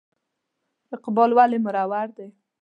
[0.95, 2.27] اقبال ولې مرور دی؟